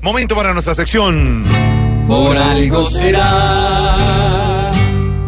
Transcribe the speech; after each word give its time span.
Momento 0.00 0.36
para 0.36 0.52
nuestra 0.52 0.74
sección. 0.74 1.44
Por 2.06 2.36
algo 2.36 2.88
será. 2.90 4.72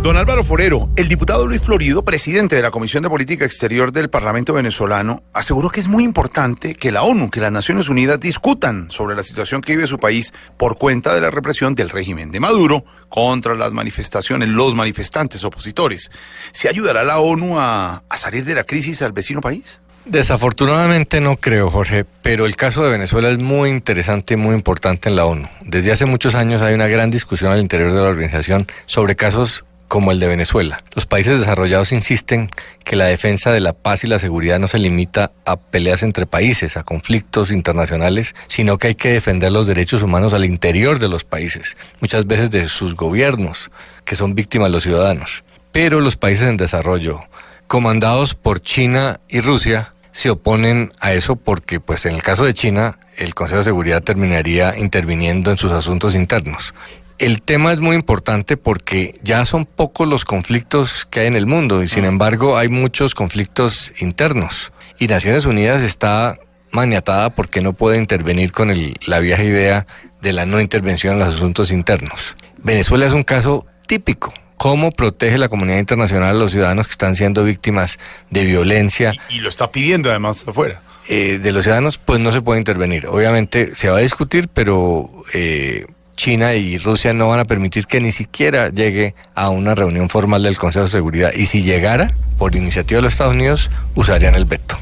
Don 0.02 0.16
Álvaro 0.16 0.44
Forero, 0.44 0.88
el 0.96 1.08
diputado 1.08 1.46
Luis 1.46 1.60
Florido, 1.60 2.02
presidente 2.02 2.56
de 2.56 2.62
la 2.62 2.70
Comisión 2.70 3.02
de 3.02 3.10
Política 3.10 3.44
Exterior 3.44 3.92
del 3.92 4.08
Parlamento 4.08 4.54
venezolano, 4.54 5.22
aseguró 5.34 5.68
que 5.68 5.80
es 5.80 5.88
muy 5.88 6.04
importante 6.04 6.74
que 6.74 6.90
la 6.90 7.02
ONU, 7.02 7.28
que 7.30 7.40
las 7.40 7.52
Naciones 7.52 7.90
Unidas 7.90 8.18
discutan 8.18 8.90
sobre 8.90 9.14
la 9.14 9.22
situación 9.22 9.60
que 9.60 9.76
vive 9.76 9.86
su 9.86 9.98
país 9.98 10.32
por 10.56 10.78
cuenta 10.78 11.14
de 11.14 11.20
la 11.20 11.30
represión 11.30 11.74
del 11.74 11.90
régimen 11.90 12.30
de 12.30 12.40
Maduro 12.40 12.84
contra 13.10 13.54
las 13.54 13.72
manifestaciones, 13.72 14.48
los 14.48 14.74
manifestantes 14.74 15.44
opositores. 15.44 16.10
¿Se 16.52 16.70
ayudará 16.70 17.04
la 17.04 17.18
ONU 17.18 17.58
a, 17.58 18.02
a 18.08 18.16
salir 18.16 18.46
de 18.46 18.54
la 18.54 18.64
crisis 18.64 19.02
al 19.02 19.12
vecino 19.12 19.42
país? 19.42 19.79
Desafortunadamente 20.06 21.20
no 21.20 21.36
creo, 21.36 21.70
Jorge, 21.70 22.04
pero 22.22 22.46
el 22.46 22.56
caso 22.56 22.82
de 22.82 22.90
Venezuela 22.90 23.30
es 23.30 23.38
muy 23.38 23.68
interesante 23.68 24.34
y 24.34 24.36
muy 24.36 24.54
importante 24.54 25.08
en 25.08 25.16
la 25.16 25.26
ONU. 25.26 25.46
Desde 25.64 25.92
hace 25.92 26.06
muchos 26.06 26.34
años 26.34 26.62
hay 26.62 26.74
una 26.74 26.88
gran 26.88 27.10
discusión 27.10 27.52
al 27.52 27.60
interior 27.60 27.92
de 27.92 28.00
la 28.00 28.08
organización 28.08 28.66
sobre 28.86 29.14
casos 29.14 29.64
como 29.90 30.12
el 30.12 30.20
de 30.20 30.28
Venezuela. 30.28 30.84
Los 30.94 31.04
países 31.04 31.40
desarrollados 31.40 31.90
insisten 31.90 32.48
que 32.84 32.94
la 32.94 33.06
defensa 33.06 33.50
de 33.50 33.58
la 33.58 33.72
paz 33.72 34.04
y 34.04 34.06
la 34.06 34.20
seguridad 34.20 34.60
no 34.60 34.68
se 34.68 34.78
limita 34.78 35.32
a 35.44 35.56
peleas 35.56 36.04
entre 36.04 36.26
países, 36.26 36.76
a 36.76 36.84
conflictos 36.84 37.50
internacionales, 37.50 38.36
sino 38.46 38.78
que 38.78 38.86
hay 38.86 38.94
que 38.94 39.10
defender 39.10 39.50
los 39.50 39.66
derechos 39.66 40.04
humanos 40.04 40.32
al 40.32 40.44
interior 40.44 41.00
de 41.00 41.08
los 41.08 41.24
países, 41.24 41.76
muchas 42.00 42.26
veces 42.28 42.52
de 42.52 42.68
sus 42.68 42.94
gobiernos, 42.94 43.72
que 44.04 44.14
son 44.14 44.36
víctimas 44.36 44.70
los 44.70 44.84
ciudadanos. 44.84 45.42
Pero 45.72 46.00
los 46.00 46.16
países 46.16 46.48
en 46.48 46.56
desarrollo, 46.56 47.22
comandados 47.70 48.34
por 48.34 48.60
China 48.60 49.20
y 49.28 49.40
Rusia, 49.40 49.94
se 50.10 50.28
oponen 50.28 50.90
a 50.98 51.12
eso 51.12 51.36
porque, 51.36 51.78
pues 51.78 52.04
en 52.04 52.16
el 52.16 52.20
caso 52.20 52.44
de 52.44 52.52
China, 52.52 52.98
el 53.16 53.36
Consejo 53.36 53.58
de 53.58 53.64
Seguridad 53.66 54.02
terminaría 54.02 54.76
interviniendo 54.76 55.52
en 55.52 55.56
sus 55.56 55.70
asuntos 55.70 56.16
internos. 56.16 56.74
El 57.18 57.42
tema 57.42 57.72
es 57.72 57.78
muy 57.78 57.94
importante 57.94 58.56
porque 58.56 59.20
ya 59.22 59.44
son 59.44 59.66
pocos 59.66 60.08
los 60.08 60.24
conflictos 60.24 61.06
que 61.08 61.20
hay 61.20 61.26
en 61.28 61.36
el 61.36 61.46
mundo 61.46 61.84
y 61.84 61.86
sin 61.86 62.04
embargo 62.06 62.58
hay 62.58 62.66
muchos 62.66 63.14
conflictos 63.14 63.92
internos. 64.00 64.72
Y 64.98 65.06
Naciones 65.06 65.46
Unidas 65.46 65.80
está 65.82 66.40
maniatada 66.72 67.36
porque 67.36 67.60
no 67.60 67.72
puede 67.72 67.98
intervenir 67.98 68.50
con 68.50 68.72
el, 68.72 68.96
la 69.06 69.20
vieja 69.20 69.44
idea 69.44 69.86
de 70.20 70.32
la 70.32 70.44
no 70.44 70.60
intervención 70.60 71.12
en 71.12 71.18
los 71.20 71.36
asuntos 71.36 71.70
internos. 71.70 72.34
Venezuela 72.58 73.06
es 73.06 73.12
un 73.12 73.22
caso 73.22 73.64
típico. 73.86 74.34
¿Cómo 74.60 74.90
protege 74.90 75.38
la 75.38 75.48
comunidad 75.48 75.78
internacional 75.78 76.36
a 76.36 76.38
los 76.38 76.52
ciudadanos 76.52 76.86
que 76.86 76.90
están 76.90 77.16
siendo 77.16 77.44
víctimas 77.44 77.98
de 78.28 78.44
violencia? 78.44 79.14
Y, 79.30 79.36
y 79.36 79.40
lo 79.40 79.48
está 79.48 79.72
pidiendo 79.72 80.10
además 80.10 80.46
afuera. 80.46 80.82
Eh, 81.08 81.40
de 81.42 81.50
los 81.50 81.64
ciudadanos, 81.64 81.96
pues 81.96 82.20
no 82.20 82.30
se 82.30 82.42
puede 82.42 82.58
intervenir. 82.58 83.06
Obviamente 83.06 83.74
se 83.74 83.88
va 83.88 83.96
a 83.96 84.00
discutir, 84.02 84.48
pero 84.52 85.10
eh, 85.32 85.86
China 86.14 86.52
y 86.56 86.76
Rusia 86.76 87.14
no 87.14 87.28
van 87.28 87.40
a 87.40 87.46
permitir 87.46 87.86
que 87.86 88.02
ni 88.02 88.12
siquiera 88.12 88.68
llegue 88.68 89.14
a 89.34 89.48
una 89.48 89.74
reunión 89.74 90.10
formal 90.10 90.42
del 90.42 90.58
Consejo 90.58 90.84
de 90.84 90.90
Seguridad. 90.90 91.32
Y 91.34 91.46
si 91.46 91.62
llegara, 91.62 92.12
por 92.36 92.54
iniciativa 92.54 92.98
de 92.98 93.04
los 93.04 93.14
Estados 93.14 93.32
Unidos, 93.32 93.70
usarían 93.94 94.34
el 94.34 94.44
veto. 94.44 94.76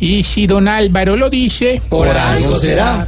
Y 0.00 0.24
si 0.24 0.46
don 0.46 0.66
Álvaro 0.66 1.14
lo 1.14 1.28
dice, 1.28 1.82
por 1.90 2.08
algo 2.08 2.56
será. 2.56 3.06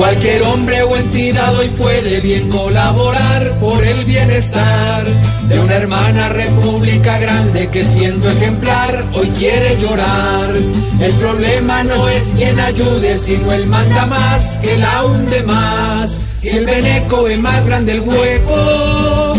Cualquier 0.00 0.42
hombre 0.44 0.82
o 0.82 0.96
entidad 0.96 1.54
hoy 1.58 1.68
puede 1.68 2.20
bien 2.20 2.48
colaborar 2.48 3.52
por 3.60 3.84
el 3.84 4.06
bienestar 4.06 5.04
de 5.46 5.60
una 5.60 5.74
hermana 5.74 6.30
república 6.30 7.18
grande 7.18 7.68
que 7.68 7.84
siendo 7.84 8.30
ejemplar 8.30 9.04
hoy 9.12 9.28
quiere 9.28 9.78
llorar. 9.78 10.54
El 11.00 11.12
problema 11.20 11.84
no 11.84 12.08
es 12.08 12.22
quien 12.34 12.58
ayude, 12.58 13.18
sino 13.18 13.52
el 13.52 13.66
manda 13.66 14.06
más 14.06 14.56
que 14.60 14.78
la 14.78 15.04
hunde 15.04 15.42
más. 15.42 16.18
Si 16.38 16.48
el 16.48 16.64
veneco 16.64 17.28
es 17.28 17.38
más 17.38 17.66
grande 17.66 17.92
el 17.92 18.00
hueco, 18.00 19.34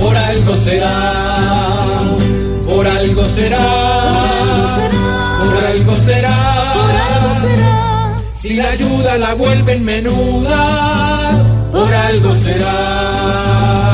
por 0.00 0.16
algo 0.16 0.56
será, 0.56 2.02
por 2.66 2.86
algo 2.86 3.28
será, 3.28 4.15
Si 8.46 8.54
la 8.54 8.70
ayuda 8.70 9.18
la 9.18 9.34
vuelven 9.34 9.84
menuda, 9.84 11.32
por 11.72 11.92
algo 11.92 12.32
será. 12.36 13.85